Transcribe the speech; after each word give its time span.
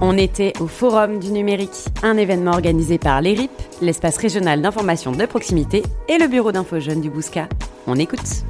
On 0.00 0.16
était 0.16 0.52
au 0.60 0.68
Forum 0.68 1.18
du 1.18 1.32
numérique, 1.32 1.86
un 2.04 2.16
événement 2.16 2.52
organisé 2.52 2.98
par 2.98 3.20
l'ERIP, 3.20 3.50
l'espace 3.82 4.16
régional 4.16 4.62
d'information 4.62 5.10
de 5.10 5.26
proximité, 5.26 5.82
et 6.08 6.18
le 6.18 6.28
bureau 6.28 6.52
d'info 6.52 6.78
jeunes 6.78 7.00
du 7.00 7.10
Bouscat. 7.10 7.48
On 7.88 7.96
écoute. 7.96 8.44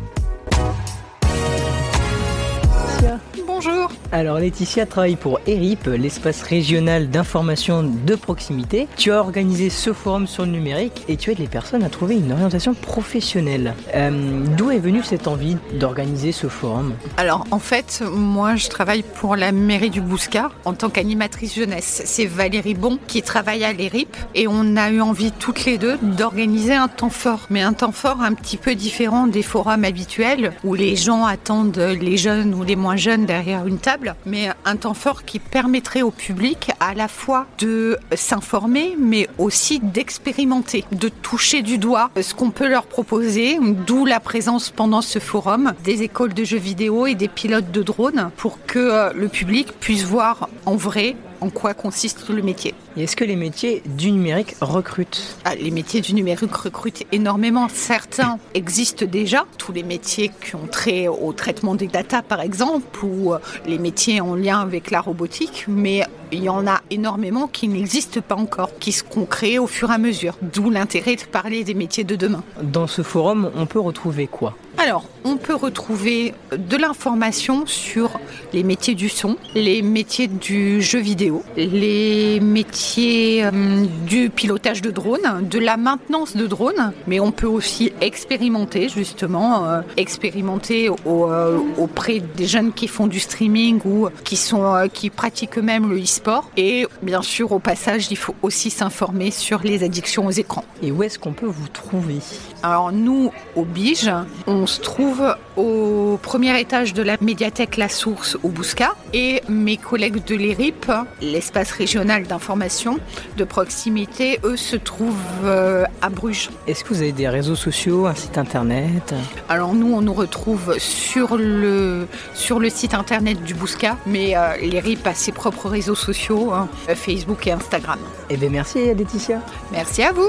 Bonjour. 3.49 3.91
Alors 4.13 4.39
Laetitia 4.39 4.85
travaille 4.85 5.17
pour 5.17 5.41
ERIP, 5.47 5.87
l'espace 5.87 6.43
régional 6.43 7.09
d'information 7.09 7.83
de 7.83 8.15
proximité. 8.15 8.87
Tu 8.99 9.11
as 9.11 9.21
organisé 9.21 9.71
ce 9.71 9.95
forum 9.95 10.27
sur 10.27 10.45
le 10.45 10.51
numérique 10.51 11.05
et 11.09 11.17
tu 11.17 11.31
aides 11.31 11.39
les 11.39 11.49
personnes 11.49 11.83
à 11.83 11.89
trouver 11.89 12.17
une 12.17 12.31
orientation 12.31 12.75
professionnelle. 12.75 13.75
Euh, 13.95 14.45
D'où 14.59 14.71
est 14.71 14.79
venue 14.79 15.03
cette 15.03 15.29
envie 15.29 15.57
d'organiser 15.81 16.31
ce 16.31 16.47
forum? 16.47 16.93
Alors 17.17 17.47
en 17.51 17.59
fait, 17.59 18.03
moi 18.13 18.57
je 18.57 18.69
travaille 18.69 19.03
pour 19.03 19.35
la 19.35 19.51
mairie 19.51 19.91
du 19.91 20.03
Bouscat 20.03 20.51
en 20.67 20.75
tant 20.75 20.91
qu'animatrice 20.91 21.55
jeunesse. 21.57 22.03
C'est 22.05 22.27
Valérie 22.27 22.75
Bon 22.75 22.99
qui 23.07 23.23
travaille 23.23 23.65
à 23.65 23.73
l'ERIP 23.73 24.15
et 24.35 24.47
on 24.47 24.77
a 24.77 24.91
eu 24.91 25.01
envie 25.01 25.33
toutes 25.33 25.65
les 25.65 25.79
deux 25.79 25.97
d'organiser 26.03 26.75
un 26.75 26.89
temps 26.89 27.09
fort. 27.09 27.47
Mais 27.49 27.63
un 27.63 27.73
temps 27.73 27.93
fort 27.93 28.21
un 28.21 28.35
petit 28.35 28.59
peu 28.59 28.75
différent 28.75 29.27
des 29.27 29.43
forums 29.43 29.85
habituels 29.85 30.53
où 30.65 30.75
les 30.75 30.97
gens 30.97 31.25
attendent 31.25 31.79
les 31.79 32.19
jeunes 32.19 32.53
ou 32.53 32.63
les 32.63 32.77
moins 32.77 32.97
jeunes 32.97 33.25
une 33.47 33.79
table, 33.79 34.15
mais 34.27 34.51
un 34.65 34.77
temps 34.77 34.95
fort 34.95 35.25
qui 35.25 35.39
permettrait 35.39 36.03
au 36.03 36.11
public 36.11 36.71
à 36.81 36.95
la 36.95 37.09
fois 37.09 37.47
de 37.59 37.99
s'informer, 38.15 38.97
mais 38.99 39.29
aussi 39.39 39.81
d'expérimenter, 39.81 40.85
de 40.93 41.09
toucher 41.09 41.63
du 41.63 41.79
doigt 41.79 42.11
ce 42.21 42.35
qu'on 42.35 42.51
peut 42.51 42.69
leur 42.69 42.87
proposer, 42.87 43.59
d'où 43.87 44.05
la 44.05 44.21
présence 44.21 44.71
pendant 44.71 45.03
ce 45.03 45.19
forum 45.19 45.73
des 45.85 46.03
écoles 46.03 46.35
de 46.35 46.45
jeux 46.45 46.59
vidéo 46.59 47.07
et 47.07 47.15
des 47.15 47.29
pilotes 47.29 47.71
de 47.71 47.83
drones 47.83 48.31
pour 48.37 48.59
que 48.67 48.79
euh, 48.79 49.13
le 49.15 49.29
public 49.29 49.73
puisse 49.81 50.05
voir 50.05 50.49
en 50.67 50.77
vrai 50.77 51.17
en 51.41 51.51
quoi 51.51 51.75
consiste 51.75 52.29
le 52.29 52.43
métier. 52.43 52.75
Et 52.97 53.05
est-ce 53.05 53.17
que 53.17 53.25
les 53.25 53.37
métiers 53.37 53.83
du 53.87 54.11
numérique 54.11 54.57
recrutent? 54.61 55.37
Ah, 55.45 55.55
Les 55.55 55.71
métiers 55.71 56.01
du 56.01 56.15
numérique 56.15 56.55
recrutent 56.55 57.05
énormément. 57.13 57.69
Certains 57.69 58.39
existent 58.55 59.07
déjà, 59.07 59.45
tous 59.57 59.73
les 59.73 59.83
métiers 59.83 60.31
qui 60.45 60.57
ont 60.57 60.67
trait 60.67 61.09
au 61.09 61.33
traitement 61.33 61.75
des 61.75 61.87
data 61.87 62.23
par 62.23 62.41
exemple, 62.41 63.05
ou 63.05 63.33
euh, 63.33 63.39
les 63.67 63.79
métiers 63.79 64.21
en 64.21 64.35
lien 64.35 64.61
avec 64.61 64.91
la 64.91 65.01
robotique, 65.01 65.65
mais 65.69 66.05
il 66.33 66.43
y 66.43 66.49
en 66.49 66.67
a 66.67 66.81
énormément 66.91 67.47
qui 67.47 67.69
n'existent 67.69 68.21
pas 68.21 68.37
encore, 68.37 68.71
qui 68.79 68.93
se 68.93 69.03
créés 69.29 69.59
au 69.59 69.67
fur 69.67 69.91
et 69.91 69.95
à 69.95 69.99
mesure. 69.99 70.37
D'où 70.43 70.71
l'intérêt 70.71 71.17
de 71.17 71.23
parler 71.23 71.65
des 71.65 71.75
métiers 71.75 72.05
de 72.05 72.17
demain. 72.17 72.43
Dans 72.63 72.87
ce 72.87 73.03
forum, 73.03 73.51
on 73.57 73.67
peut 73.67 73.81
retrouver 73.81 74.27
quoi? 74.27 74.55
Alors, 74.81 75.05
on 75.25 75.37
peut 75.37 75.57
retrouver 75.57 76.35
de 76.57 76.77
l'information 76.77 77.67
sur 77.67 78.21
les 78.53 78.63
métiers 78.63 78.95
du 78.95 79.09
son, 79.09 79.37
les 79.57 79.83
métiers 79.83 80.29
du 80.29 80.81
jeu 80.81 81.01
vidéo, 81.01 81.43
les 81.57 82.39
métiers 82.39 83.45
euh, 83.45 83.85
du 84.07 84.31
pilotage 84.31 84.81
de 84.81 84.93
drone, 84.93 85.49
de 85.51 85.59
la 85.59 85.77
maintenance 85.77 86.37
de 86.37 86.47
drone, 86.47 86.93
mais 87.09 87.19
on 87.19 87.33
peut 87.33 87.49
aussi 87.49 87.93
expérimenter 88.01 88.89
justement, 88.89 89.67
euh, 89.67 89.81
expérimenter 89.97 90.89
euh, 90.89 91.59
auprès 91.77 92.21
des 92.21 92.47
jeunes 92.47 92.73
qui 92.73 92.87
font 92.87 93.09
du 93.09 93.19
streaming 93.19 93.81
ou 93.85 94.09
qui 94.23 94.37
sont 94.37 94.89
qui 94.95 95.11
pratiquent 95.11 95.59
eux-mêmes 95.59 95.91
le 95.91 96.01
e-sport. 96.01 96.49
Et 96.57 96.87
bien 97.03 97.23
sûr, 97.23 97.51
au 97.51 97.59
passage, 97.59 98.07
il 98.13 98.17
faut 98.17 98.37
aussi 98.43 98.71
s'informer 98.71 99.33
sur 99.33 99.61
les 99.65 99.83
addictions 99.83 100.27
aux 100.27 100.31
écrans. 100.31 100.65
Et 100.83 100.93
où 100.93 101.03
est-ce 101.03 101.19
qu'on 101.19 101.33
peut 101.33 101.47
vous 101.47 101.69
trouver? 101.69 102.19
Alors 102.63 102.93
nous, 102.93 103.33
au 103.57 103.65
Bige, 103.65 104.11
on 104.47 104.68
se 104.69 104.81
trouve 104.81 105.35
au 105.57 106.19
premier 106.23 106.61
étage 106.61 106.93
de 106.93 107.03
la 107.03 107.17
médiathèque 107.21 107.79
La 107.79 107.89
Source 107.89 108.37
au 108.43 108.49
Bouscat 108.49 108.95
et 109.15 109.43
mes 109.49 109.79
collègues 109.79 110.23
de 110.25 110.35
l'ERIP, 110.35 110.93
l'espace 111.23 111.73
régional 111.73 112.25
d'information 112.25 112.99
de 113.37 113.45
proximité, 113.45 114.39
eux 114.45 114.57
se 114.57 114.77
trouvent 114.77 115.17
euh, 115.45 115.85
à 116.03 116.11
Bruges. 116.11 116.51
Est-ce 116.67 116.85
que 116.85 116.91
vous 116.91 117.01
avez 117.01 117.13
des 117.13 117.29
réseaux 117.29 117.57
sociaux, 117.57 118.07
un 118.07 118.15
site 118.15 118.37
internet? 118.37 119.15
Alors 119.49 119.75
nous, 119.75 119.93
on 119.93 120.03
nous 120.03 120.13
retrouve 120.13 120.79
sur 120.79 121.37
le, 121.39 122.07
sur 122.35 122.61
le 122.61 122.69
site 122.69 122.93
internet 122.93 123.43
du 123.43 123.55
Bouscat, 123.55 123.97
mais 124.07 124.37
euh, 124.37 124.57
l'ERIP 124.61 125.07
a 125.07 125.15
ses 125.15 125.33
propres 125.33 125.69
réseaux 125.69 125.95
sociaux, 125.95 126.53
hein, 126.53 126.69
Facebook 126.95 127.47
et 127.47 127.53
Instagram. 127.53 127.99
Eh 128.29 128.37
bien 128.37 128.51
merci 128.51 128.95
Laetitia. 128.95 129.41
Merci 129.73 130.03
à 130.03 130.13
vous. 130.13 130.29